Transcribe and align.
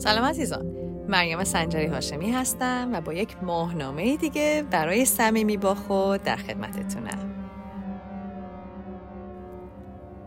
سلام 0.00 0.24
عزیزان. 0.24 0.66
مریم 1.08 1.44
سنجری 1.44 1.86
هاشمی 1.86 2.30
هستم 2.30 2.90
و 2.92 3.00
با 3.00 3.12
یک 3.12 3.36
ماهنامه 3.42 4.16
دیگه 4.16 4.64
برای 4.70 5.04
صمیمی 5.04 5.56
با 5.56 5.74
خود 5.74 6.22
در 6.22 6.36
خدمتتونم. 6.36 7.34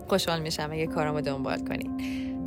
خوشحال 0.07 0.41
میشم 0.41 0.69
اگه 0.71 0.87
کارامو 0.87 1.21
دنبال 1.21 1.57
کنید 1.67 1.91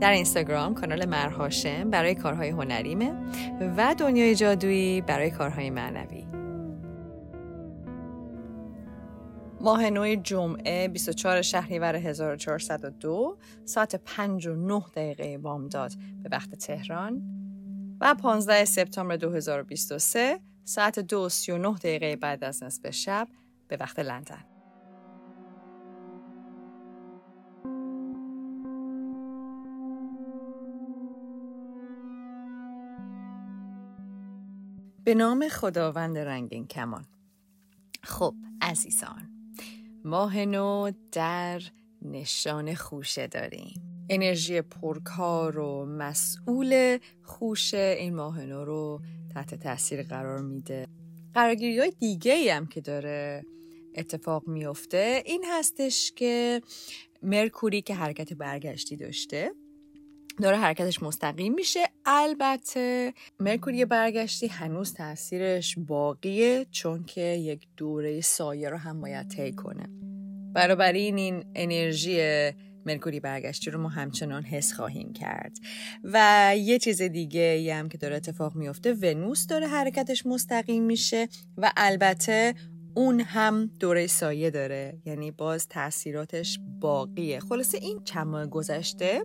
در 0.01 0.11
اینستاگرام 0.11 0.75
کانال 0.75 1.05
مرهاشم 1.05 1.91
برای 1.91 2.15
کارهای 2.15 2.49
هنریمه 2.49 3.13
و 3.77 3.95
دنیای 3.99 4.35
جادویی 4.35 5.01
برای 5.01 5.31
کارهای 5.31 5.71
معنوی. 5.71 6.26
ماه 9.61 9.91
نو 9.91 10.15
جمعه 10.15 10.89
24 10.89 11.43
شهریور 11.43 11.97
1402 11.97 13.39
ساعت 13.65 13.97
5 13.97 14.47
و 14.47 14.55
9 14.55 14.83
دقیقه 14.97 15.39
بامداد 15.39 15.93
به 16.23 16.29
وقت 16.33 16.55
تهران. 16.55 17.23
و 18.01 18.15
15 18.15 18.65
سپتامبر 18.65 19.17
2023 19.17 20.41
ساعت 20.65 20.99
2 20.99 21.29
39 21.29 21.75
دقیقه 21.75 22.17
بعد 22.17 22.45
از 22.45 22.63
نصف 22.63 22.91
شب 22.91 23.29
به 23.69 23.77
وقت 23.81 23.99
لندن. 23.99 24.45
به 35.05 35.15
نام 35.15 35.49
خداوند 35.49 36.19
رنگین 36.19 36.67
کمان. 36.67 37.07
خب 38.03 38.35
عزیزان 38.63 39.36
ماه 40.05 40.45
نو 40.45 40.91
در 41.13 41.63
نشان 42.03 42.75
خوشه 42.75 43.27
داریم. 43.27 43.83
انرژی 44.11 44.63
پرکار 44.63 45.59
و 45.59 45.87
مسئول 45.87 46.99
خوشه 47.23 47.97
این 47.99 48.15
ماه 48.15 48.45
نو 48.45 48.65
رو 48.65 49.01
تحت 49.35 49.55
تاثیر 49.55 50.03
قرار 50.03 50.43
میده. 50.43 50.87
قرارگیری 51.35 51.79
های 51.79 51.93
دیگه 52.01 52.33
ای 52.33 52.49
هم 52.49 52.67
که 52.67 52.81
داره 52.81 53.45
اتفاق 53.95 54.49
میفته 54.49 55.23
این 55.27 55.45
هستش 55.53 56.13
که 56.17 56.63
مرکوری 57.23 57.83
که 57.83 57.95
حرکت 57.95 58.33
برگشتی 58.33 58.97
داشته 58.97 59.53
داره 60.43 60.57
حرکتش 60.57 61.03
مستقیم 61.03 61.55
میشه. 61.55 61.89
البته 62.07 63.13
مرکوری 63.41 63.85
برگشتی 63.85 64.47
هنوز 64.47 64.95
تاثیرش 64.95 65.79
باقیه 65.79 66.67
چون 66.71 67.05
که 67.05 67.21
یک 67.21 67.67
دوره 67.77 68.21
سایه 68.21 68.69
رو 68.69 68.77
هم 68.77 69.01
باید 69.01 69.29
طی 69.29 69.53
کنه. 69.53 69.89
بنابراین 70.55 71.19
این 71.19 71.45
انرژی 71.55 72.19
مرکوری 72.87 73.21
برگشتی 73.21 73.71
رو 73.71 73.81
ما 73.81 73.89
همچنان 73.89 74.43
حس 74.43 74.73
خواهیم 74.73 75.13
کرد. 75.13 75.59
و 76.05 76.53
یه 76.57 76.79
چیز 76.79 77.03
دیگه 77.03 77.75
هم 77.75 77.89
که 77.89 77.99
داره 77.99 78.17
اتفاق 78.17 78.55
میفته 78.55 78.93
ونوس 78.93 79.47
داره 79.47 79.67
حرکتش 79.67 80.27
مستقیم 80.27 80.83
میشه 80.83 81.29
و 81.57 81.73
البته 81.77 82.55
اون 82.95 83.21
هم 83.21 83.71
دوره 83.81 84.07
سایه 84.07 84.51
داره. 84.51 84.99
یعنی 85.05 85.31
باز 85.31 85.69
تاثیراتش 85.69 86.59
باقیه. 86.81 87.41
خلاصه 87.41 87.79
این 87.79 88.05
چند 88.05 88.27
ماه 88.27 88.47
گذشته 88.47 89.23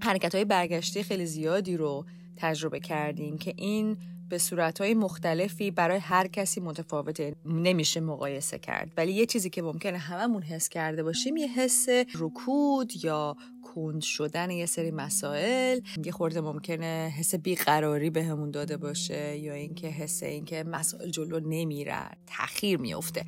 حرکت 0.00 0.34
های 0.34 0.44
برگشتی 0.44 1.02
خیلی 1.02 1.26
زیادی 1.26 1.76
رو 1.76 2.04
تجربه 2.36 2.80
کردیم 2.80 3.38
که 3.38 3.54
این 3.56 3.96
به 4.28 4.38
صورتهای 4.38 4.94
مختلفی 4.94 5.70
برای 5.70 5.98
هر 5.98 6.26
کسی 6.26 6.60
متفاوته 6.60 7.34
نمیشه 7.44 8.00
مقایسه 8.00 8.58
کرد. 8.58 8.92
ولی 8.96 9.12
یه 9.12 9.26
چیزی 9.26 9.50
که 9.50 9.62
ممکنه 9.62 9.98
هممون 9.98 10.42
حس 10.42 10.68
کرده 10.68 11.02
باشیم 11.02 11.36
یه 11.36 11.48
حس 11.48 11.86
رکود 12.14 13.04
یا 13.04 13.36
کند 13.74 14.02
شدن 14.02 14.50
یه 14.50 14.66
سری 14.66 14.90
مسائل. 14.90 15.80
یه 16.04 16.12
خورده 16.12 16.40
ممکنه 16.40 17.12
حس 17.18 17.34
بیقراری 17.34 18.10
بهمون 18.10 18.50
داده 18.50 18.76
باشه 18.76 19.38
یا 19.38 19.52
اینکه 19.52 19.88
حس 19.88 20.22
اینکه 20.22 20.64
مسائل 20.64 21.10
جلو 21.10 21.40
نمیره 21.40 22.10
تاخیر 22.26 22.78
میفته. 22.78 23.24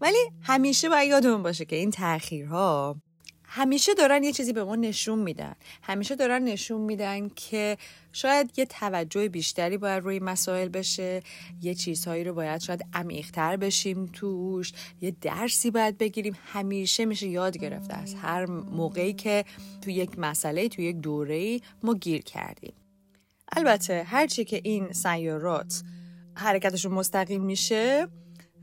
ولی 0.00 0.18
همیشه 0.42 0.88
باید 0.88 1.10
یادمون 1.10 1.42
باشه 1.42 1.64
که 1.64 1.76
این 1.76 1.90
تاخیرها 1.90 2.96
همیشه 3.56 3.94
دارن 3.94 4.24
یه 4.24 4.32
چیزی 4.32 4.52
به 4.52 4.64
ما 4.64 4.76
نشون 4.76 5.18
میدن. 5.18 5.54
همیشه 5.82 6.16
دارن 6.16 6.44
نشون 6.44 6.80
میدن 6.80 7.28
که 7.28 7.76
شاید 8.12 8.58
یه 8.58 8.64
توجه 8.64 9.28
بیشتری 9.28 9.76
باید 9.78 10.02
روی 10.04 10.18
مسائل 10.18 10.68
بشه 10.68 11.22
یه 11.62 11.74
چیزهایی 11.74 12.24
رو 12.24 12.34
باید 12.34 12.60
شاید 12.60 12.86
عمیقتر 12.92 13.56
بشیم 13.56 14.06
توش 14.06 14.72
یه 15.00 15.16
درسی 15.20 15.70
باید 15.70 15.98
بگیریم. 15.98 16.36
همیشه 16.46 17.04
میشه 17.04 17.28
یاد 17.28 17.58
گرفته 17.58 17.94
از 17.94 18.14
هر 18.14 18.46
موقعی 18.46 19.12
که 19.12 19.44
تو 19.82 19.90
یک 19.90 20.18
مسئله 20.18 20.68
تو 20.68 20.82
یک 20.82 20.96
دوره 20.96 21.60
ما 21.82 21.94
گیر 21.94 22.22
کردیم. 22.22 22.74
البته 23.52 24.02
هرچی 24.02 24.44
که 24.44 24.60
این 24.64 24.92
سیارات 24.92 25.82
حرکتشون 26.34 26.92
مستقیم 26.92 27.44
میشه 27.44 28.08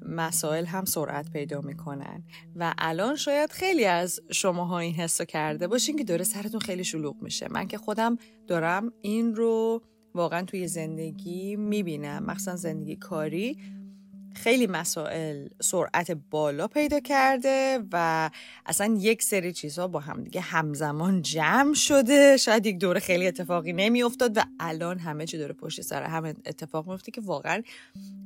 مسائل 0.06 0.66
هم 0.66 0.86
سرعت 0.86 1.32
پیدا 1.32 1.62
می‌کنن. 1.62 2.24
و 2.56 2.74
الان 2.78 3.16
شاید 3.16 3.52
خیلی 3.52 3.86
از 3.86 4.20
شماها 4.32 4.80
این 4.80 4.94
حس 4.94 5.22
کرده 5.22 5.68
باشین 5.68 5.98
که 5.98 6.04
داره 6.04 6.24
سرتون 6.24 6.60
خیلی 6.60 6.84
شلوغ 6.84 7.16
میشه. 7.22 7.48
من 7.52 7.68
که 7.68 7.78
خودم 7.78 8.18
دارم 8.48 8.94
این 9.02 9.36
رو 9.36 9.82
واقعا 10.16 10.46
توی 10.46 10.68
زندگی 10.68 11.56
می‌بینم. 11.56 12.26
مخصوصا 12.26 12.56
زندگی 12.56 12.96
کاری. 12.96 13.58
خیلی 14.36 14.68
مسائل 14.68 15.48
سرعت 15.62 16.12
بالا 16.12 16.68
پیدا 16.68 17.00
کرده 17.00 17.80
و 17.92 18.30
اصلا 18.66 18.98
یک 19.00 19.24
سری 19.24 19.54
چیزها 19.54 19.88
با 19.88 20.00
هم 20.00 20.24
دیگه 20.24 20.42
همزمان 20.42 21.22
جمع 21.22 21.74
شده. 21.74 22.38
شاید 22.38 22.66
یک 22.66 22.78
دوره 22.78 23.00
خیلی 23.00 23.28
اتفاقی 23.28 23.74
نمیافتاد 23.74 24.38
و 24.38 24.42
الان 24.60 25.00
همه 25.00 25.26
چی 25.26 25.38
داره 25.38 25.54
پشت 25.54 25.82
سر 25.82 26.04
هم 26.04 26.26
اتفاق 26.26 26.90
میفته 26.90 27.12
که 27.12 27.22
واقعا 27.22 27.62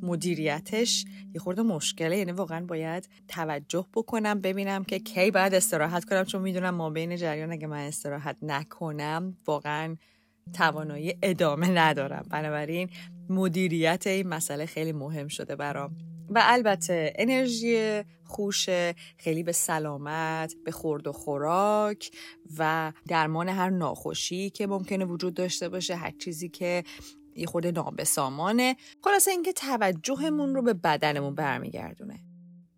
مدیریتش 0.01 1.05
یه 1.33 1.39
خورده 1.39 1.61
مشکله. 1.61 2.17
یعنی 2.17 2.31
واقعا 2.31 2.65
باید 2.65 3.09
توجه 3.27 3.85
بکنم 3.93 4.41
ببینم 4.41 4.83
که 4.83 4.99
کی 4.99 5.31
باید 5.31 5.53
استراحت 5.53 6.05
کنم. 6.05 6.23
چون 6.23 6.41
می‌دونم 6.41 6.75
ما 6.75 6.89
بین 6.89 7.15
جریان 7.15 7.51
اگه 7.51 7.67
من 7.67 7.77
استراحت 7.79 8.37
نکنم 8.41 9.37
واقعا 9.45 9.95
توانایی 10.53 11.17
ادامه 11.21 11.69
ندارم. 11.69 12.25
بنابراین 12.29 12.89
مدیریت 13.29 14.07
این 14.07 14.27
مسئله 14.27 14.65
خیلی 14.65 14.91
مهم 14.91 15.27
شده 15.27 15.55
برام. 15.55 15.97
و 16.29 16.41
البته 16.43 17.13
انرژی 17.15 18.03
خوش 18.23 18.69
خیلی 19.17 19.43
به 19.43 19.51
سلامت 19.51 20.53
به 20.65 20.71
خورد 20.71 21.07
و 21.07 21.11
خوراک 21.11 22.11
و 22.57 22.93
درمان 23.07 23.49
هر 23.49 23.69
ناخوشی 23.69 24.49
که 24.49 24.67
ممکنه 24.67 25.05
وجود 25.05 25.33
داشته 25.33 25.69
باشه 25.69 25.95
هر 25.95 26.11
چیزی 26.19 26.49
که 26.49 26.83
یه 27.35 27.45
خورده 27.45 27.71
نابسامانه. 27.71 28.75
خلاصه 29.03 29.31
اینکه 29.31 29.53
توجهمون 29.53 30.55
رو 30.55 30.61
به 30.61 30.73
بدنمون 30.73 31.35
برمیگردونه. 31.35 32.19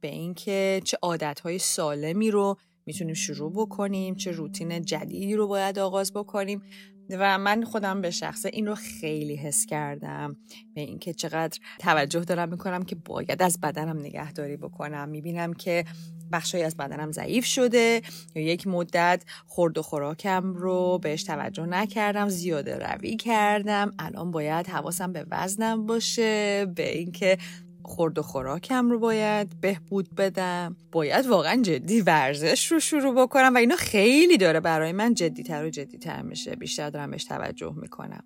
به 0.01 0.07
اینکه 0.07 0.81
چه 0.83 0.97
عادتهای 1.01 1.59
سالمی 1.59 2.31
رو 2.31 2.57
می‌تونیم 2.85 3.13
شروع 3.13 3.51
بکنیم 3.53 4.15
چه 4.15 4.31
روتین 4.31 4.81
جدیدی 4.81 5.35
رو 5.35 5.47
باید 5.47 5.79
آغاز 5.79 6.13
بکنیم. 6.13 6.61
و 7.09 7.37
من 7.37 7.63
خودم 7.63 8.01
به 8.01 8.11
شخصه 8.11 8.49
این 8.53 8.67
رو 8.67 8.75
خیلی 8.75 9.35
حس 9.35 9.65
کردم. 9.65 10.35
به 10.75 10.81
اینکه 10.81 11.13
چقدر 11.13 11.59
توجه 11.79 12.19
دارم 12.19 12.49
می‌کنم 12.49 12.83
که 12.83 12.95
باید 12.95 13.41
از 13.41 13.59
بدنم 13.59 13.99
نگهداری 13.99 14.57
بکنم. 14.57 15.09
می‌بینم 15.09 15.53
که 15.53 15.85
بخشی 16.31 16.61
از 16.61 16.77
بدنم 16.77 17.11
ضعیف 17.11 17.45
شده 17.45 18.01
یا 18.35 18.41
یک 18.41 18.67
مدت 18.67 19.23
خورد 19.47 19.77
و 19.77 19.81
خوراکم 19.81 20.53
رو 20.53 20.99
بهش 21.03 21.23
توجه 21.23 21.65
نکردم 21.65 22.29
زیاده 22.29 22.77
روی 22.77 23.15
کردم. 23.15 23.93
الان 23.99 24.31
باید 24.31 24.67
حواسم 24.67 25.13
به 25.13 25.25
وزنم 25.31 25.85
باشه 25.85 26.65
به 26.75 26.97
اینکه 26.97 27.37
خورد 27.83 28.17
و 28.17 28.21
خوراکم 28.21 28.89
رو 28.89 28.99
باید 28.99 29.61
بهبود 29.61 30.15
بدم. 30.15 30.75
باید 30.91 31.27
واقعا 31.27 31.61
جدی 31.61 32.01
ورزش 32.01 32.71
رو 32.71 32.79
شروع 32.79 33.15
بکنم 33.23 33.53
و 33.55 33.57
اینا 33.57 33.75
خیلی 33.75 34.37
داره 34.37 34.59
برای 34.59 34.91
من 34.91 35.13
جدیتر 35.13 35.65
و 35.65 35.69
جدیتر 35.69 36.21
میشه. 36.21 36.55
بیشتر 36.55 36.89
دارم 36.89 37.11
بهش 37.11 37.23
توجه 37.23 37.73
می‌کنم. 37.75 38.23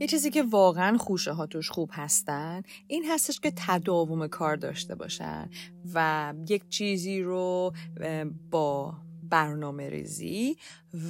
یه 0.00 0.06
چیزی 0.06 0.30
که 0.30 0.42
واقعا 0.42 0.98
خوشه 0.98 1.32
ها 1.32 1.46
توش 1.46 1.70
خوب 1.70 1.90
هستن 1.92 2.62
این 2.86 3.04
هستش 3.04 3.40
که 3.40 3.52
تداوم 3.56 4.26
کار 4.26 4.56
داشته 4.56 4.94
باشن 4.94 5.50
و 5.94 6.34
یک 6.48 6.68
چیزی 6.68 7.22
رو 7.22 7.72
با 8.50 8.94
برنامه 9.22 9.88
ریزی 9.88 10.56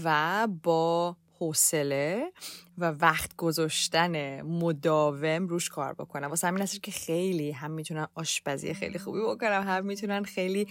و 0.04 0.48
با 0.62 1.16
حوصله 1.40 2.32
و 2.78 2.90
وقت 2.90 3.36
گذاشتن 3.36 4.42
مداوم 4.42 5.46
روش 5.46 5.68
کار 5.68 5.94
بکنن 5.94 6.26
واسه 6.26 6.46
همین 6.46 6.66
که 6.66 6.90
خیلی 6.90 7.50
هم 7.50 7.70
می‌تونن 7.70 8.06
آشپزی 8.14 8.74
خیلی 8.74 8.98
خوبی 8.98 9.20
بکنن 9.20 9.62
هم 9.62 9.86
می‌تونن 9.86 10.22
خیلی 10.22 10.66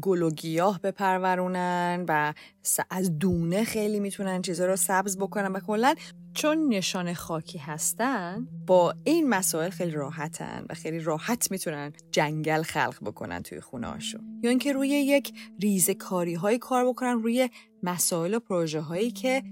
گل 0.00 0.22
و 0.22 0.30
گیاه 0.30 0.80
بپرورونن 0.80 2.04
و 2.08 2.32
از 2.90 3.18
دونه 3.18 3.64
خیلی 3.64 4.00
می‌تونن 4.00 4.42
چیزا 4.42 4.66
رو 4.66 4.76
سبز 4.76 5.18
بکنن 5.18 5.52
و 5.52 5.60
کلا 5.60 5.94
چون 6.34 6.68
نشان 6.68 7.14
خاکی 7.14 7.58
هستن 7.58 8.48
با 8.66 8.94
این 9.04 9.28
مسائل 9.28 9.70
خیلی 9.70 9.90
راحتن 9.90 10.66
و 10.70 10.74
خیلی 10.74 11.00
راحت 11.00 11.50
می‌تونن 11.50 11.92
جنگل 12.10 12.62
خلق 12.62 13.04
بکنن 13.04 13.42
توی 13.42 13.60
خونه 13.60 13.86
هاشون 13.86 14.40
یا 14.42 14.50
اینکه 14.50 14.72
روی 14.72 14.88
یک 14.88 15.32
ریزه 15.60 15.94
کاری 15.94 16.34
های 16.34 16.58
کار 16.58 16.88
بکنن 16.88 17.22
روی 17.22 17.50
مسائل 17.82 18.34
و 18.34 18.40
پروژه 18.40 18.80
هایی 18.80 19.10
که 19.10 19.42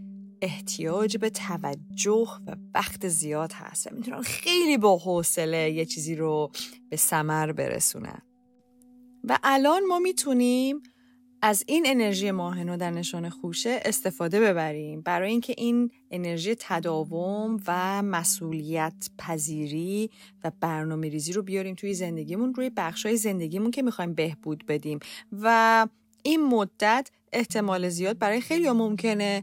احتیاج 0.43 1.17
به 1.17 1.31
توجه 1.31 2.29
و 2.47 2.57
وقت 2.75 3.09
زیاد 3.09 3.53
هست 3.53 3.87
و 3.87 3.95
می‌تونن 3.95 4.23
خیلی 4.23 4.79
با 4.79 4.97
حوصله 4.97 5.71
یه 5.71 5.85
چیزی 5.85 6.15
رو 6.15 6.51
به 6.91 6.97
سمر 6.97 7.53
برسونن. 7.53 8.23
و 9.25 9.39
الان 9.43 9.87
ما 9.87 9.99
می‌تونیم 9.99 10.83
از 11.43 11.65
این 11.67 11.85
انرژی 11.87 12.31
ماهنو 12.31 12.77
در 12.77 12.91
نشان 12.91 13.29
خوشه 13.29 13.81
استفاده 13.85 14.41
ببریم. 14.41 15.01
برای 15.01 15.31
اینکه 15.31 15.55
این 15.59 15.91
انرژی 16.11 16.57
تداوم 16.59 17.57
و 17.67 18.03
مسئولیت 18.03 19.11
پذیری 19.19 20.11
و 20.45 20.53
برنامه 20.61 21.09
ریزی 21.09 21.33
رو 21.33 21.43
بیاریم 21.43 21.75
توی 21.75 21.95
زندگیمون 21.95 22.55
روی 22.55 22.71
بخشای 22.77 23.17
زندگیمون 23.17 23.71
که 23.71 23.83
می‌خوایم 23.83 24.15
بهبود 24.15 24.67
بدیم. 24.67 24.99
و 25.33 25.87
این 26.23 26.47
مدت 26.47 27.11
احتمال 27.33 27.89
زیاد 27.89 28.19
برای 28.19 28.41
خیلی 28.41 28.71
ممکنه 28.71 29.43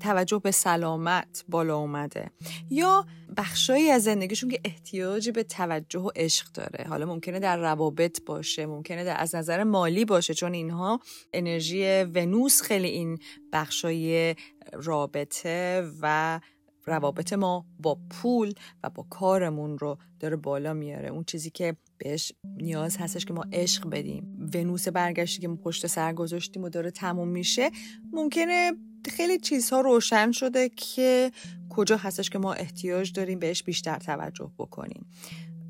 توجه 0.00 0.38
به 0.38 0.50
سلامت 0.50 1.44
بالا 1.48 1.76
اومده. 1.76 2.30
یا 2.70 3.06
بخشایی 3.36 3.90
از 3.90 4.02
زندگیشون 4.02 4.50
که 4.50 4.60
احتیاج 4.64 5.30
به 5.30 5.42
توجه 5.42 6.00
و 6.00 6.10
عشق 6.16 6.52
داره. 6.52 6.84
حالا 6.88 7.06
ممکنه 7.06 7.40
در 7.40 7.56
روابط 7.56 8.24
باشه 8.26 8.66
ممکنه 8.66 9.04
در 9.04 9.16
از 9.18 9.34
نظر 9.34 9.64
مالی 9.64 10.04
باشه 10.04 10.34
چون 10.34 10.54
اینها 10.54 11.00
انرژی 11.32 12.02
ونوس 12.02 12.62
خیلی 12.62 12.88
این 12.88 13.18
بخشای 13.52 14.34
رابطه 14.72 15.90
و 16.02 16.40
روابط 16.86 17.32
ما 17.32 17.66
با 17.78 17.98
پول 18.10 18.52
و 18.82 18.90
با 18.90 19.06
کارمون 19.10 19.78
رو 19.78 19.98
داره 20.20 20.36
بالا 20.36 20.74
میاره. 20.74 21.08
اون 21.08 21.24
چیزی 21.24 21.50
که 21.50 21.76
بهش 21.98 22.32
نیاز 22.56 22.96
هستش 22.96 23.24
که 23.24 23.32
ما 23.32 23.44
عشق 23.52 23.88
بدیم. 23.88 24.50
ونوس 24.54 24.88
برگشتی 24.88 25.40
که 25.40 25.48
ما 25.48 25.56
پشت 25.56 25.86
سر 25.86 26.12
گذاشتیم 26.12 26.64
و 26.64 26.68
داره 26.68 26.90
تموم 26.90 27.28
میشه 27.28 27.70
ممکنه 28.12 28.72
خیلی 29.06 29.38
چیزها 29.38 29.80
روشن 29.80 30.32
شده 30.32 30.68
که 30.68 31.32
کجا 31.68 31.96
هستش 31.96 32.30
که 32.30 32.38
ما 32.38 32.52
احتیاج 32.52 33.12
داریم 33.12 33.38
بهش 33.38 33.62
بیشتر 33.62 33.98
توجه 33.98 34.50
بکنیم. 34.58 35.06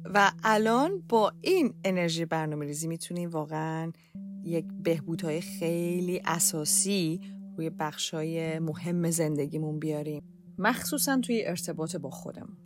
و 0.04 0.32
الان 0.44 1.02
با 1.08 1.32
این 1.40 1.75
انرژی 1.84 2.25
برنامه 2.25 2.66
ریزی 2.66 2.88
می‌تونیم 2.88 3.30
واقعا 3.30 3.92
یک 4.44 4.64
بهبودهای 4.82 5.40
خیلی 5.40 6.22
اساسی 6.25 7.20
روی 7.56 7.70
بخشای 7.70 8.58
مهم 8.58 9.10
زندگیمون 9.10 9.78
بیاریم. 9.78 10.22
مخصوصا 10.58 11.20
توی 11.20 11.44
ارتباط 11.46 11.96
با 11.96 12.10
خودمون. 12.10 12.56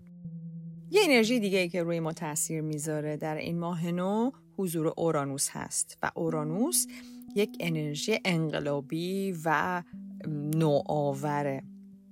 یه 0.91 1.00
انرژی 1.05 1.41
دیگه 1.41 1.58
ای 1.58 1.69
که 1.69 1.82
روی 1.82 2.00
ما 2.00 2.12
تاثیر 2.12 2.61
می‌ذاره 2.61 3.17
در 3.17 3.37
این 3.37 3.58
ماه 3.58 3.91
نو 3.91 4.31
حضور 4.56 4.93
اورانوس 4.97 5.49
هست 5.50 5.99
و 6.03 6.11
اورانوس 6.15 6.87
یک 7.37 7.56
انرژی 7.61 8.19
انقلابی 8.25 9.35
و 9.44 9.82
نوآوره. 10.29 11.63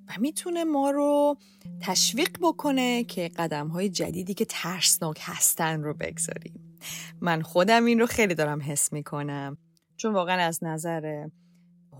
و 0.08 0.12
می‌تونه 0.20 0.64
ما 0.64 0.90
رو 0.90 1.36
تشویق 1.80 2.30
بکنه 2.42 3.04
که 3.04 3.28
قدم 3.28 3.68
های 3.68 3.88
جدیدی 3.88 4.34
که 4.34 4.44
ترسناک 4.44 5.20
هستن 5.22 5.82
رو 5.82 5.94
بگذاریم. 5.94 6.78
من 7.20 7.42
خودم 7.42 7.84
این 7.84 8.00
رو 8.00 8.06
خیلی 8.06 8.34
دارم 8.34 8.62
حس 8.62 8.92
می‌کنم. 8.92 9.56
چون 9.96 10.14
واقعا 10.14 10.42
از 10.42 10.64
نظر 10.64 11.26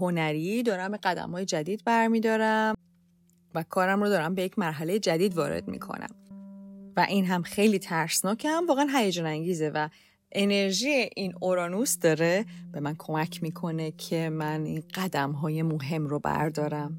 هنری 0.00 0.62
دارم 0.62 0.96
قدم 0.96 1.30
های 1.30 1.44
جدید 1.44 1.82
برمیدارم 1.84 2.74
و 3.54 3.62
کارم 3.62 4.02
رو 4.02 4.08
دارم 4.08 4.34
به 4.34 4.42
یک 4.42 4.58
مرحله 4.58 4.98
جدید 4.98 5.36
وارد 5.36 5.68
می‌کنم. 5.68 6.10
و 6.96 7.06
این 7.08 7.24
هم 7.24 7.42
خیلی 7.42 7.78
ترسناکه 7.78 8.48
هم 8.48 8.66
واقعا 8.66 8.88
هیجان 8.94 9.26
انگیزه 9.26 9.70
و 9.74 9.88
انرژی 10.32 11.10
این 11.16 11.34
اورانوس 11.40 11.98
داره 11.98 12.44
به 12.72 12.80
من 12.80 12.94
کمک 12.98 13.42
می‌کنه 13.42 13.90
که 13.90 14.30
من 14.30 14.64
این 14.64 14.82
قدم 14.94 15.30
های 15.32 15.62
مهم 15.62 16.06
رو 16.06 16.18
بردارم. 16.18 16.98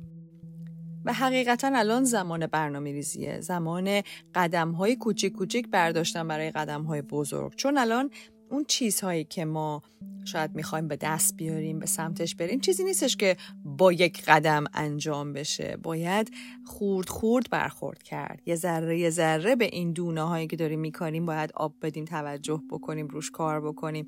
و 1.05 1.13
حقیقتا 1.13 1.71
الان 1.75 2.03
زمان 2.03 2.47
برنامه 2.47 2.91
ریزیه 2.91 3.41
زمان 3.41 4.01
قدم 4.35 4.71
های 4.71 4.95
کوچیک 4.95 5.33
کوچیک 5.33 5.69
برداشتن 5.69 6.27
برای 6.27 6.51
قدم 6.51 6.83
های 6.83 7.01
بزرگ. 7.01 7.55
چون 7.55 7.77
الان 7.77 8.09
اون 8.51 8.65
چیزهایی 8.67 9.23
که 9.23 9.45
ما 9.45 9.83
شاید 10.25 10.55
می‌خوایم 10.55 10.87
به 10.87 10.95
دست 10.95 11.37
بیاریم 11.37 11.79
به 11.79 11.85
سمتش 11.85 12.35
بریم. 12.35 12.59
چیزی 12.59 12.83
نیستش 12.83 13.17
که 13.17 13.37
با 13.65 13.93
یک 13.93 14.23
قدم 14.27 14.63
انجام 14.73 15.33
بشه. 15.33 15.77
باید 15.83 16.31
خورد 16.65 17.09
خورد 17.09 17.49
برخورد 17.49 18.03
کرد. 18.03 18.41
یه 18.45 18.55
ذره 18.55 18.99
یه 18.99 19.09
ذره 19.09 19.55
به 19.55 19.65
این 19.65 19.91
دونه 19.91 20.21
هایی 20.21 20.47
که 20.47 20.55
داریم 20.55 20.79
میکاریم 20.79 21.25
باید 21.25 21.51
آب 21.55 21.73
بدیم 21.81 22.05
توجه 22.05 22.61
بکنیم 22.71 23.07
روش 23.07 23.31
کار 23.31 23.61
بکنیم 23.61 24.07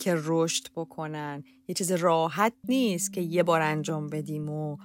که 0.00 0.14
رشد 0.24 0.68
بکنن. 0.76 1.44
یه 1.68 1.74
چیز 1.74 1.92
راحت 1.92 2.52
نیست 2.68 3.12
که 3.12 3.20
یه 3.20 3.42
بار 3.42 3.60
انجام 3.60 4.06
بدیم 4.06 4.48
و 4.48 4.76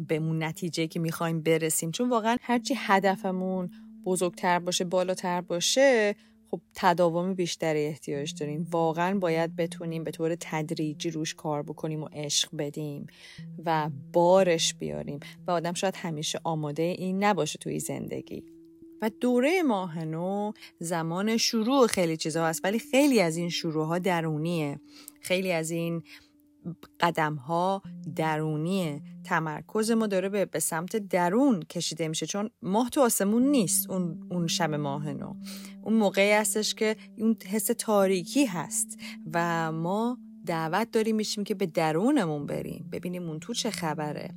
به 0.00 0.16
اون 0.16 0.42
نتیجه 0.42 0.86
که 0.86 1.00
می‌خوایم 1.00 1.40
برسیم. 1.40 1.90
چون 1.90 2.08
واقعا 2.08 2.36
هرچی 2.40 2.74
هدفمون 2.76 3.70
بزرگتر 4.04 4.58
باشه 4.58 4.84
بالاتر 4.84 5.40
باشه 5.40 6.14
خب 6.50 6.60
تداوم 6.74 7.34
بیشتری 7.34 7.86
احتیاج 7.86 8.34
داریم. 8.40 8.66
واقعا 8.70 9.18
باید 9.18 9.56
بتونیم 9.56 10.04
به 10.04 10.10
طور 10.10 10.36
تدریجی 10.40 11.10
روش 11.10 11.34
کار 11.34 11.62
بکنیم 11.62 12.02
و 12.02 12.08
عشق 12.12 12.48
بدیم 12.58 13.06
و 13.64 13.90
بارش 14.12 14.74
بیاریم 14.74 15.20
و 15.46 15.50
آدم 15.50 15.72
شاید 15.72 15.96
همیشه 15.96 16.40
آماده 16.44 16.82
این 16.82 17.24
نباشه 17.24 17.58
توی 17.58 17.80
زندگی. 17.80 18.44
و 19.02 19.10
دوره 19.20 19.62
ماهنو 19.62 20.52
زمان 20.78 21.36
شروع 21.36 21.86
خیلی 21.86 22.16
چیزها 22.16 22.46
هست 22.46 22.60
ولی 22.64 22.78
خیلی 22.78 23.20
از 23.20 23.36
این 23.36 23.48
شروع 23.48 23.86
ها 23.86 23.98
درونیه. 23.98 24.80
خیلی 25.20 25.52
از 25.52 25.70
این 25.70 26.02
قدم 27.00 27.34
ها 27.34 27.82
درونیه. 28.16 29.02
تمرکز 29.24 29.90
ما 29.90 30.06
داره 30.06 30.28
به, 30.28 30.44
به 30.44 30.58
سمت 30.58 30.96
درون 30.96 31.62
کشیده 31.62 32.08
میشه 32.08 32.26
چون 32.26 32.50
ماه 32.62 32.90
تو 32.90 33.00
آسمون 33.00 33.42
نیست 33.42 33.90
اون, 33.90 34.26
اون 34.30 34.46
شب 34.46 34.74
ماه 34.74 35.12
نو. 35.12 35.34
اون 35.82 35.94
موقعی 35.94 36.32
هستش 36.32 36.74
که 36.74 36.96
اون 37.18 37.36
حس 37.46 37.70
تاریکی 37.78 38.44
هست 38.44 38.98
و 39.34 39.72
ما 39.72 40.18
دعوت 40.46 40.90
داریم 40.90 41.16
میشیم 41.16 41.44
که 41.44 41.54
به 41.54 41.66
درونمون 41.66 42.46
بریم. 42.46 42.88
ببینیم 42.92 43.28
اون 43.28 43.40
تو 43.40 43.54
چه 43.54 43.70
خبره. 43.70 44.34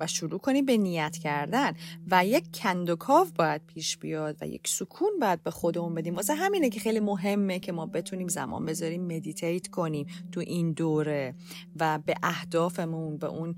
و 0.00 0.06
شروع 0.06 0.38
کنیم 0.38 0.64
به 0.64 0.76
نیت 0.76 1.16
کردن 1.16 1.72
و 2.10 2.26
یک 2.26 2.44
کندوکاو 2.54 3.26
باید 3.38 3.66
پیش 3.66 3.98
بیاد 3.98 4.36
و 4.40 4.46
یک 4.46 4.68
سکون 4.68 5.10
باید 5.20 5.42
به 5.42 5.50
خودمون 5.50 5.94
بدیم. 5.94 6.14
واسه 6.14 6.34
همینه 6.34 6.70
که 6.70 6.80
خیلی 6.80 7.00
مهمه 7.00 7.58
که 7.58 7.72
ما 7.72 7.86
بتونیم 7.86 8.28
زمان 8.28 8.64
بذاریم 8.64 9.16
مدیتیت 9.16 9.68
کنیم 9.68 10.06
تو 10.32 10.40
این 10.40 10.72
دوره 10.72 11.34
و 11.80 11.98
به 12.06 12.14
اهدافمون 12.22 13.16
به 13.16 13.26
اون 13.26 13.54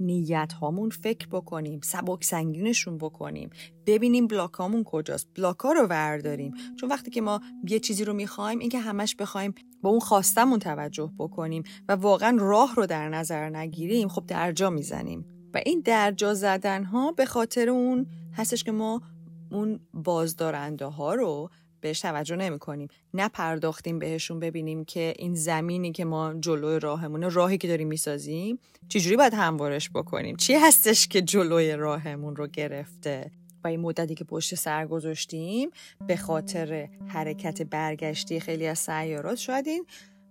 نیت 0.00 0.52
هامون 0.52 0.90
فکر 0.90 1.28
بکنیم 1.28 1.80
سبک 1.82 2.24
سنگینشون 2.24 2.98
بکنیم 2.98 3.50
ببینیم 3.86 4.26
بلاک 4.26 4.52
هامون 4.52 4.84
کجاست. 4.84 5.28
بلاک 5.36 5.58
ها 5.58 5.72
رو 5.72 5.86
ورداریم. 5.86 6.54
چون 6.80 6.88
وقتی 6.88 7.10
که 7.10 7.20
ما 7.20 7.40
یه 7.68 7.78
چیزی 7.78 8.04
رو 8.04 8.12
می‌خوایم 8.12 8.58
اینکه 8.58 8.78
همش 8.78 9.16
بخوایم 9.16 9.54
با 9.82 9.90
اون 9.90 10.00
خواستمون 10.00 10.58
توجه 10.58 11.12
بکنیم 11.18 11.62
و 11.88 11.92
واقعا 11.92 12.36
راه 12.40 12.74
رو 12.74 12.86
در 12.86 13.08
نظر 13.08 13.50
نگیریم 13.50 14.08
خب 14.08 14.26
درجا 14.26 14.70
می‌زنیم. 14.70 15.39
و 15.54 15.60
این 15.66 15.80
درجا 15.80 16.34
زدن 16.34 16.84
ها 16.84 17.12
به 17.12 17.24
خاطر 17.24 17.70
اون 17.70 18.06
هستش 18.36 18.64
که 18.64 18.72
ما 18.72 19.02
اون 19.50 19.80
بازدارنده 19.94 20.84
ها 20.86 21.14
رو 21.14 21.50
بهش 21.80 22.00
توجه 22.00 22.36
نمی 22.36 22.58
کنیم 22.58 22.88
نپرداختیم 23.14 23.98
بهشون 23.98 24.40
ببینیم 24.40 24.84
که 24.84 25.14
این 25.18 25.34
زمینی 25.34 25.92
که 25.92 26.04
ما 26.04 26.34
جلوی 26.34 26.80
راهمونه 26.80 27.28
راهی 27.28 27.58
که 27.58 27.68
داریم 27.68 27.88
می‌سازیم 27.88 28.58
چجوری 28.88 29.16
باید 29.16 29.34
هموارش 29.34 29.90
بکنیم؟ 29.90 30.36
چی 30.36 30.54
هستش 30.54 31.08
که 31.08 31.22
جلوی 31.22 31.72
راهمون 31.72 32.36
رو 32.36 32.46
گرفته؟ 32.46 33.30
و 33.64 33.68
این 33.68 33.80
مدتی 33.80 34.14
که 34.14 34.24
پشت 34.24 34.54
سر 34.54 34.86
گذاشتیم 34.86 35.70
به 36.06 36.16
خاطر 36.16 36.88
حرکت 37.06 37.62
برگشتی 37.62 38.40
خیلی 38.40 38.66
از 38.66 38.78
سیارات 38.78 39.38
شاید 39.38 39.68
این 39.68 39.86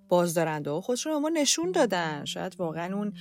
بازدارنده 0.10 0.72
ها 0.72 0.82
خودشون 0.82 1.22
ما 1.22 1.30
نشون 1.30 1.72
دادن. 1.72 2.26
شاید 2.26 2.56
واقعا 2.60 2.96
اون 2.96 3.14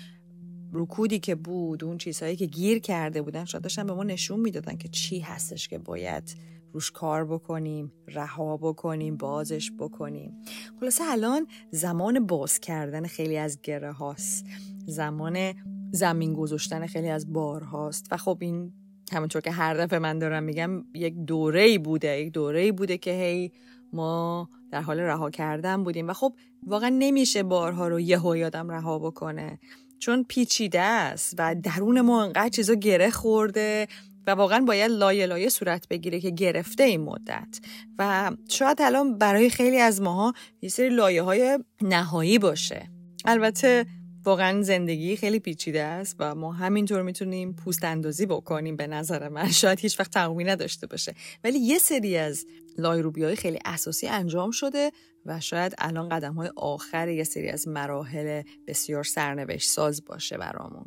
رکودی 0.73 1.19
که 1.19 1.35
بود 1.35 1.85
اون 1.85 1.99
چیزهایی 1.99 2.37
که 2.37 2.47
گیر 2.47 2.79
کرده 2.79 3.23
بودن 3.23 3.45
شاید 3.45 3.63
داشتن 3.63 3.87
به 3.87 3.95
ما 3.95 4.05
نشون 4.05 4.41
می‌دادن 4.41 4.77
که 4.77 4.89
چی 4.89 5.21
هستش 5.21 5.69
که 5.69 5.79
باید 5.79 6.37
روش 6.73 6.91
کار 6.91 7.25
بکنیم 7.25 7.93
رها 8.09 8.57
بکنیم 8.57 9.17
بازش 9.17 9.73
بکنیم. 9.79 10.33
خلاصه 10.81 11.05
الان 11.05 11.47
زمان 11.71 12.27
باز 12.27 12.61
کردن 12.61 13.07
خیلی 13.07 13.37
از 13.37 13.61
گره 13.63 13.93
هاست. 13.93 14.47
زمان 14.87 15.55
زمین 15.93 16.35
گذاشتن 16.35 16.87
خیلی 16.87 17.09
از 17.09 17.33
بار 17.33 17.63
هاست. 17.63 18.07
و 18.11 18.17
خب 18.17 18.39
این 18.41 18.73
همونطور 19.13 19.43
که 19.43 19.51
هر 19.51 19.75
دفعه 19.75 19.99
من 19.99 20.19
دارم 20.19 20.43
میگم 20.43 20.85
یک 20.95 21.15
دوره 21.15 21.63
ای 21.63 21.79
بوده. 21.79 22.21
یک 22.21 22.33
دوره 22.33 22.61
ای 22.61 22.73
بوده 22.73 22.99
که 22.99 23.11
هی 23.11 23.53
ما 23.93 24.49
در 24.71 24.83
حال 24.83 25.01
رها 25.01 25.31
کردن 25.31 25.85
بودیم. 25.85 26.09
و 26.09 26.13
خب 26.13 26.35
واقعا 26.67 26.89
نمیشه 26.89 27.43
بارها 27.43 27.89
رو 27.89 28.01
یهو 28.01 28.37
یادم 28.37 28.71
رها 28.71 28.99
بکنه. 28.99 29.59
چون 29.99 30.25
پیچیده 30.25 30.81
است 30.81 31.35
و 31.38 31.55
درون 31.62 32.00
ما 32.00 32.23
انقدر 32.23 32.49
چیزا 32.49 32.75
گره 32.75 33.11
خورده 33.11 33.88
و 34.26 34.31
واقعا 34.31 34.61
باید 34.61 34.90
لایه 34.90 35.26
لایه 35.26 35.49
صورت 35.49 35.88
بگیره 35.88 36.21
که 36.21 36.31
گرفته 36.31 36.83
این 36.83 37.00
مدت. 37.00 37.61
و 37.99 38.31
شاید 38.49 38.83
الان 38.83 39.19
برای 39.19 39.50
خیلی 39.50 39.78
از 39.78 40.00
ماها 40.00 40.33
یه 40.62 40.69
سری 40.69 40.88
لایه 40.88 41.23
های 41.23 41.59
نهایی 41.83 42.38
باشه. 42.38 42.88
البته 43.25 43.87
واقعا 44.25 44.62
زندگی 44.62 45.17
خیلی 45.17 45.38
پیچیده 45.38 45.83
است 45.83 46.17
و 46.19 46.35
ما 46.35 46.52
همینطور 46.52 47.02
می‌تونیم 47.02 47.52
پوست 47.52 47.85
اندازی 47.85 48.26
بکنیم 48.26 48.76
به 48.76 48.87
نظر 48.87 49.28
من. 49.28 49.50
شاید 49.50 49.81
هیچ 49.81 50.00
وقت 50.00 50.11
تمامی 50.11 50.45
نداشته 50.45 50.87
باشه. 50.87 51.14
ولی 51.45 51.59
یه 51.59 51.78
سری 51.78 52.17
از 52.17 52.47
لایروبی 52.78 53.25
های 53.25 53.37
خیلی 53.37 53.59
اساسی 53.64 54.07
انجام 54.07 54.50
شده 54.50 54.93
و 55.28 55.40
شاید 55.40 55.75
الان 55.78 56.08
قدم 56.08 56.35
های 56.35 56.50
آخر 56.56 57.08
یه 57.08 57.25
سری 57.25 57.49
از 57.49 57.68
مراحل 57.68 58.42
بسیار 58.66 59.04
سرنوشت 59.04 59.68
ساز 59.68 60.04
باشه 60.04 60.38
برامون. 60.38 60.85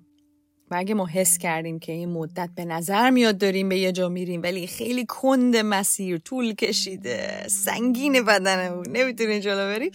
و 0.71 0.75
اگه 0.75 0.93
ما 0.93 1.05
حس 1.05 1.38
کردیم 1.38 1.79
که 1.79 1.91
این 1.91 2.10
مدت 2.10 2.50
به 2.55 2.65
نظر 2.65 3.10
میاد 3.10 3.38
داریم 3.38 3.69
به 3.69 3.77
یه 3.77 3.91
جا 3.91 4.10
میریم 4.10 4.41
ولی 4.41 4.67
خیلی 4.67 5.05
کند 5.05 5.55
مسیر 5.55 6.17
طول 6.17 6.53
کشیده 6.53 7.48
سنگین 7.48 8.25
بدنمون 8.25 8.86
نمی‌تونیم 8.89 9.39
جلو 9.39 9.74
بریم 9.75 9.91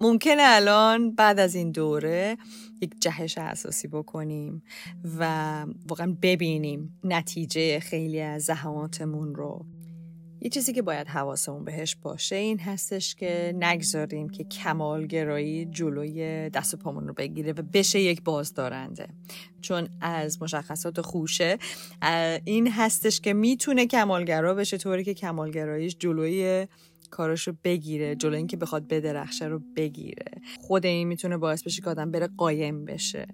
ممکنه 0.00 0.42
الان 0.42 1.14
بعد 1.14 1.38
از 1.38 1.54
این 1.54 1.70
دوره 1.70 2.36
یک 2.80 2.94
جهش 3.00 3.38
اساسی 3.38 3.88
بکنیم 3.88 4.62
و 5.18 5.64
واقعا 5.88 6.16
ببینیم 6.22 6.98
نتیجه 7.04 7.80
خیلی 7.80 8.20
از 8.20 8.42
زحماتمون 8.42 9.34
رو. 9.34 9.66
یه 10.44 10.48
چیزی 10.50 10.72
که 10.72 10.82
باید 10.82 11.08
حواسمون 11.08 11.64
بهش 11.64 11.96
باشه 12.02 12.36
این 12.36 12.58
هستش 12.58 13.14
که 13.14 13.54
نگذاریم 13.58 14.28
که 14.28 14.44
کمالگرایی 14.44 15.64
جلوی 15.64 16.50
دست 16.50 16.74
و 16.74 16.76
پامون 16.76 17.08
رو 17.08 17.14
بگیره 17.14 17.52
و 17.52 17.62
بشه 17.72 18.00
یک 18.00 18.22
بازدارنده. 18.22 19.08
چون 19.60 19.88
از 20.00 20.42
مشخصات 20.42 21.00
خوشه 21.00 21.58
این 22.44 22.70
هستش 22.70 23.20
که 23.20 23.32
می‌تونه 23.32 23.86
کمالگرا 23.86 24.54
بشه 24.54 24.78
طوری 24.78 25.04
که 25.04 25.14
کمالگراییش 25.14 25.96
جلوی 25.98 26.66
کاراشو 27.12 27.52
بگیره 27.64 28.16
جلو 28.16 28.36
اینکه 28.36 28.56
بخواد 28.56 28.88
بدرخشه 28.88 29.46
رو 29.46 29.60
بگیره. 29.76 30.32
خود 30.60 30.86
این 30.86 31.08
می‌تونه 31.08 31.36
باعث 31.36 31.62
بشه 31.62 31.82
که 31.82 31.90
آدم 31.90 32.10
بره 32.10 32.28
قایم 32.36 32.84
بشه 32.84 33.26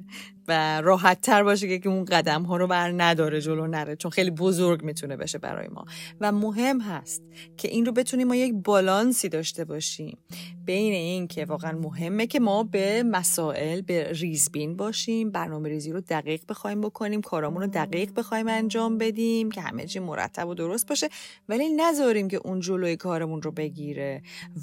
و 0.48 0.80
راحت 0.80 1.20
تر 1.20 1.42
باشه 1.42 1.78
که 1.78 1.88
اون 1.88 2.04
قدم 2.04 2.42
ها 2.42 2.56
رو 2.56 2.66
بر 2.66 2.92
نداره 2.96 3.40
جلو 3.40 3.66
نره 3.66 3.96
چون 3.96 4.10
خیلی 4.10 4.30
بزرگ 4.30 4.82
می‌تونه 4.82 5.16
بشه 5.16 5.38
برای 5.38 5.68
ما. 5.68 5.84
و 6.20 6.32
مهم 6.32 6.80
هست 6.80 7.22
که 7.56 7.68
این 7.68 7.86
رو 7.86 7.92
بتونیم 7.92 8.28
ما 8.28 8.36
یک 8.36 8.54
بالانسی 8.54 9.28
داشته 9.28 9.64
باشیم. 9.64 10.18
بین 10.64 10.92
این 10.92 11.26
که 11.26 11.44
واقعا 11.44 11.78
مهمه 11.78 12.26
که 12.26 12.40
ما 12.40 12.62
به 12.62 13.02
مسائل 13.02 13.80
به 13.80 14.12
ریزبین 14.12 14.76
باشیم 14.76 15.30
برنامه 15.30 15.68
ریزی 15.68 15.92
رو 15.92 16.00
دقیق 16.00 16.42
بخوایم 16.48 16.80
بکنیم 16.80 17.20
کارامون 17.20 17.62
رو 17.62 17.68
دقیق 17.68 18.10
بخوایم 18.16 18.48
انجام 18.48 18.98
بدیم 18.98 19.50
که 19.50 19.60
همه 19.60 19.86
چی 19.86 19.98
مرتب 19.98 20.48
و 20.48 20.54
درست 20.54 20.88
باشه. 20.88 21.08
ولی 21.48 21.68
نذاریم 21.68 22.28
که 22.28 22.36
اون 22.36 22.60
جلوی 22.60 22.96
کارمون 22.96 23.42
رو 23.42 23.50
بگیره 23.50 23.67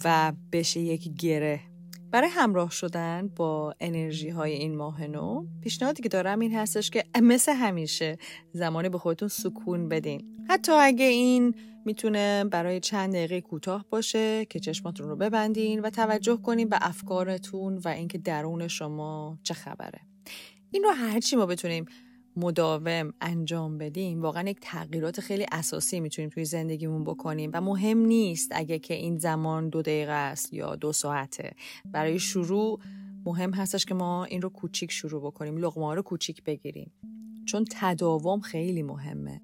و 0.03 0.33
بشه 0.51 0.79
یک 0.79 1.09
گره. 1.09 1.59
برای 2.11 2.29
همراه 2.29 2.71
شدن 2.71 3.27
با 3.35 3.75
انرژی 3.79 4.29
های 4.29 4.51
این 4.51 4.75
ماه 4.75 5.07
نو 5.07 5.45
پیشنهادی 5.61 6.03
که 6.03 6.09
دارم 6.09 6.39
این 6.39 6.55
هستش 6.55 6.89
که 6.89 7.03
مثل 7.21 7.53
همیشه 7.53 8.17
زمانی 8.53 8.89
به 8.89 8.97
خودتون 8.97 9.27
سکون 9.27 9.89
بدین. 9.89 10.45
حتی 10.49 10.71
اگه 10.71 11.05
این 11.05 11.55
می‌تونه 11.85 12.43
برای 12.43 12.79
چند 12.79 13.13
دقیقه 13.13 13.41
کوتاه 13.41 13.85
باشه 13.89 14.45
که 14.45 14.59
چشماتون 14.59 15.09
رو 15.09 15.15
ببندین 15.15 15.79
و 15.79 15.89
توجه 15.89 16.37
کنین 16.37 16.69
به 16.69 16.77
افکارتون 16.81 17.77
و 17.77 17.87
اینکه 17.87 18.17
درون 18.17 18.67
شما 18.67 19.39
چه 19.43 19.53
خبره. 19.53 19.99
این 20.71 20.83
رو 20.83 20.89
هرچی 20.89 21.35
ما 21.35 21.45
بتونیم 21.45 21.85
مداوم 22.37 23.13
انجام 23.21 23.77
بدیم 23.77 24.21
واقعا 24.21 24.49
یک 24.49 24.57
تغییرات 24.61 25.19
خیلی 25.19 25.45
اساسی 25.51 25.99
می‌تونیم 25.99 26.29
توی 26.29 26.45
زندگیمون 26.45 27.03
بکنیم 27.03 27.51
و 27.53 27.61
مهم 27.61 27.97
نیست 27.97 28.51
اگه 28.55 28.79
که 28.79 28.93
این 28.93 29.17
زمان 29.17 29.69
دو 29.69 29.81
دقیقه 29.81 30.11
است 30.11 30.53
یا 30.53 30.75
دو 30.75 30.93
ساعته. 30.93 31.51
برای 31.91 32.19
شروع 32.19 32.79
مهم 33.25 33.53
هستش 33.53 33.85
که 33.85 33.93
ما 33.93 34.25
این 34.25 34.41
رو 34.41 34.49
کوچیک 34.49 34.91
شروع 34.91 35.21
بکنیم 35.21 35.57
لغمه 35.57 35.95
رو 35.95 36.01
کوچیک 36.01 36.43
بگیریم. 36.43 36.91
چون 37.45 37.65
تداوم 37.71 38.39
خیلی 38.39 38.83
مهمه. 38.83 39.41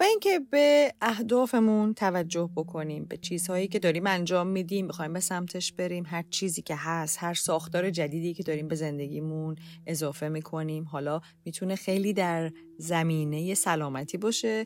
و 0.00 0.02
اینکه 0.02 0.40
به 0.50 0.92
اهدافمون 1.00 1.94
توجه 1.94 2.50
بکنیم 2.56 3.04
به 3.04 3.16
چیزهایی 3.16 3.68
که 3.68 3.78
داریم 3.78 4.06
انجام 4.06 4.46
میدیم 4.46 4.88
بخوایم 4.88 5.12
به 5.12 5.20
سمتش 5.20 5.72
بریم 5.72 6.04
هر 6.06 6.24
چیزی 6.30 6.62
که 6.62 6.74
هست 6.76 7.18
هر 7.20 7.34
ساختار 7.34 7.90
جدیدی 7.90 8.34
که 8.34 8.42
داریم 8.42 8.68
به 8.68 8.74
زندگیمون 8.74 9.56
اضافه 9.86 10.28
می‌کنیم. 10.28 10.84
حالا 10.84 11.20
می‌تونه 11.44 11.76
خیلی 11.76 12.12
در 12.12 12.52
زمینه 12.78 13.54
سلامتی 13.54 14.18
باشه 14.18 14.64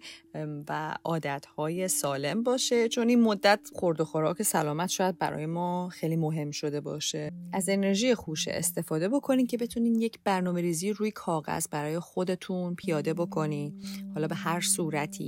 و 0.69 0.97
عادتهای 1.05 1.89
سالم 1.89 2.43
باشه. 2.43 2.89
چون 2.89 3.09
این 3.09 3.21
مدت 3.21 3.61
خورد 3.75 4.01
و 4.01 4.05
خوراک 4.05 4.43
سلامت 4.43 4.89
شاید 4.89 5.19
برای 5.19 5.47
ما 5.47 5.89
خیلی 5.89 6.17
مهم 6.17 6.51
شده 6.51 6.81
باشه. 6.81 7.31
از 7.53 7.69
انرژی 7.69 8.15
خوشه 8.15 8.51
استفاده 8.55 9.09
بکنین 9.09 9.47
که 9.47 9.57
بتونین 9.57 9.95
یک 9.95 10.19
برنامه 10.25 10.61
ریزی 10.61 10.93
روی 10.93 11.11
کاغذ 11.11 11.67
برای 11.71 11.99
خودتون 11.99 12.75
پیاده 12.75 13.15
بکنین. 13.15 13.83
حالا 14.15 14.29
به 14.29 14.35
هر 14.35 14.61
صورتی 14.61 15.20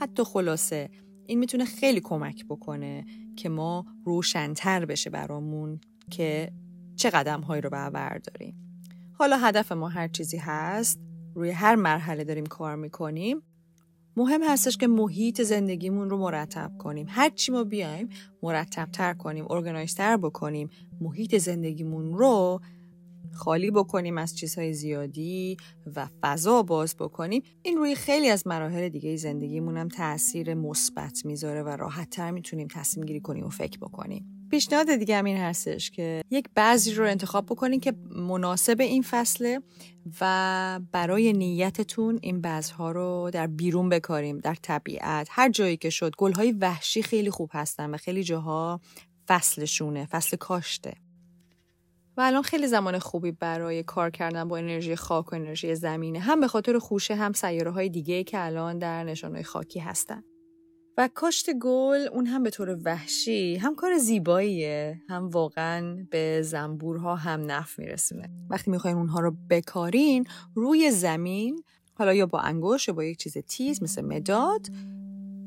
حتی 0.00 0.24
خلاصه 0.24 0.90
این 1.26 1.38
می‌تونه 1.38 1.64
خیلی 1.64 2.00
کمک 2.00 2.44
بکنه 2.46 3.04
که 3.36 3.48
ما 3.48 3.86
روشنتر 4.04 4.84
بشه 4.84 5.10
برامون 5.10 5.80
که 6.10 6.52
چه 6.96 7.10
قدم 7.10 7.40
هایی 7.40 7.62
رو 7.62 7.70
برداریم. 7.70 8.56
حالا 9.12 9.36
هدف 9.36 9.72
ما 9.72 9.88
هر 9.88 10.08
چیزی 10.08 10.36
هست 10.36 11.00
روی 11.34 11.50
هر 11.50 11.74
مرحله 11.74 12.24
داریم 12.24 12.46
کار 12.46 12.76
می‌کنیم 12.76 13.42
مهم 14.16 14.42
هستش 14.42 14.76
که 14.76 14.86
محیط 14.86 15.42
زندگیمون 15.42 16.10
رو 16.10 16.18
مرتب 16.18 16.72
کنیم. 16.78 17.06
هر 17.08 17.30
چی 17.30 17.52
ما 17.52 17.64
بیایم 17.64 18.08
مرتب 18.42 18.90
تر 18.90 19.14
کنیم 19.14 19.46
ارگنایزتر 19.50 20.16
بکنیم 20.16 20.68
محیط 21.00 21.36
زندگیمون 21.36 22.18
رو 22.18 22.60
خالی 23.34 23.70
بکنیم 23.70 24.18
از 24.18 24.36
چیزهای 24.36 24.72
زیادی 24.72 25.56
و 25.96 26.08
فضا 26.20 26.62
باز 26.62 26.96
بکنیم 26.96 27.42
این 27.62 27.76
روی 27.76 27.94
خیلی 27.94 28.28
از 28.28 28.46
مراحل 28.46 28.88
دیگه 28.88 29.16
زندگیمون 29.16 29.76
هم 29.76 29.88
تاثیر 29.88 30.54
مثبت 30.54 31.24
می‌ذاره 31.24 31.62
و 31.62 31.68
راحت 31.68 32.10
تر 32.10 32.30
می‌تونیم 32.30 32.68
تصمیم 32.68 33.06
گیری 33.06 33.20
کنیم 33.20 33.44
و 33.44 33.50
فکر 33.50 33.78
بکنیم. 33.78 34.34
پیشنهاد 34.50 34.96
دیگه 34.96 35.16
هم 35.16 35.24
این 35.24 35.36
هستش 35.36 35.90
که 35.90 36.22
یک 36.30 36.48
بعضی 36.54 36.94
رو 36.94 37.04
انتخاب 37.04 37.46
بکنین 37.46 37.80
که 37.80 37.92
مناسب 38.10 38.80
این 38.80 39.02
فصله 39.02 39.60
و 40.20 40.80
برای 40.92 41.32
نیتتون 41.32 42.18
این 42.22 42.40
بذرها 42.40 42.92
رو 42.92 43.30
در 43.32 43.46
بیرون 43.46 43.88
بکاریم 43.88 44.38
در 44.38 44.54
طبیعت. 44.54 45.28
هر 45.30 45.50
جایی 45.50 45.76
که 45.76 45.90
شد 45.90 46.16
گلهای 46.16 46.52
وحشی 46.52 47.02
خیلی 47.02 47.30
خوب 47.30 47.50
هستن 47.52 47.94
و 47.94 47.96
خیلی 47.96 48.24
جاها 48.24 48.80
فصلشونه 49.28 50.06
فصل 50.06 50.36
کاشته. 50.36 50.94
و 52.16 52.20
الان 52.20 52.42
خیلی 52.42 52.66
زمان 52.66 52.98
خوبی 52.98 53.32
برای 53.32 53.82
کار 53.82 54.10
کردن 54.10 54.48
با 54.48 54.56
انرژی 54.56 54.96
خاک 54.96 55.32
و 55.32 55.34
انرژی 55.34 55.74
زمینه 55.74 56.18
هم 56.18 56.40
به 56.40 56.48
خاطر 56.48 56.78
خوشه 56.78 57.14
هم 57.14 57.32
سیاره 57.32 57.70
های 57.70 57.88
دیگه 57.88 58.24
که 58.24 58.44
الان 58.44 58.78
در 58.78 59.04
نشانهای 59.04 59.44
خاکی 59.44 59.80
هستن. 59.80 60.22
و 60.98 61.08
کاشت 61.14 61.52
گل 61.52 62.08
اون 62.12 62.26
هم 62.26 62.42
به 62.42 62.50
طور 62.50 62.78
وحشی 62.84 63.56
هم 63.56 63.74
کار 63.74 63.98
زیباییه 63.98 65.02
هم 65.08 65.28
واقعا 65.28 66.06
به 66.10 66.42
زنبورها 66.42 67.16
هم 67.16 67.50
نف 67.50 67.78
میرسونه. 67.78 68.30
وقتی 68.50 68.70
می‌خواین 68.70 68.96
اونها 68.96 69.20
رو 69.20 69.36
بکارین 69.50 70.26
روی 70.54 70.90
زمین 70.90 71.62
حالا 71.94 72.14
یا 72.14 72.26
با 72.26 72.40
انگوش 72.40 72.88
یا 72.88 72.94
با 72.94 73.04
یک 73.04 73.18
چیز 73.18 73.38
تیز 73.38 73.82
مثل 73.82 74.02
مداد 74.02 74.66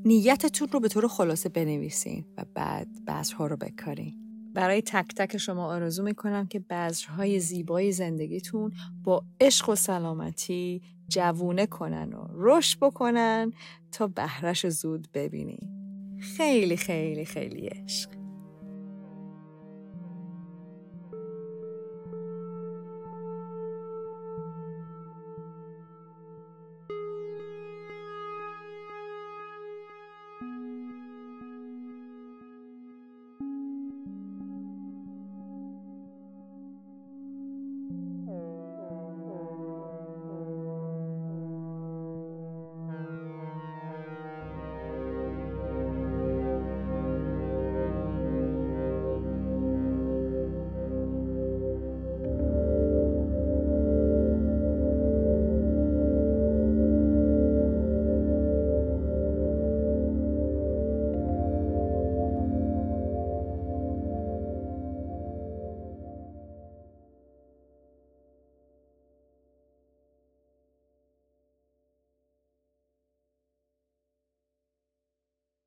نیتتون 0.06 0.68
رو 0.68 0.80
به 0.80 0.88
طور 0.88 1.08
خلاصه 1.08 1.50
بنویسین 1.50 2.26
و 2.38 2.46
بعد 2.56 2.88
بذرها 3.08 3.48
رو 3.48 3.58
بکارین. 3.58 4.27
برای 4.58 4.82
تک 4.82 5.16
تک 5.16 5.38
شما 5.38 5.66
آرزو 5.66 6.04
می‌کنم 6.04 6.48
که 6.48 6.60
بذرهای 6.60 7.40
زیبای 7.40 7.92
زندگیتون 7.92 8.72
با 9.04 9.24
عشق 9.42 9.70
و 9.70 9.76
سلامتی 9.76 10.82
جوونه 11.08 11.66
کنن 11.66 12.14
و 12.14 12.28
رشد 12.34 12.80
بکنن 12.80 13.54
تا 13.92 14.08
بهرش 14.08 14.68
زود 14.68 15.08
ببینی. 15.14 15.60
خیلی 16.38 16.78
خیلی 16.78 17.26
خیلی 17.26 17.68
عشق. 17.68 18.17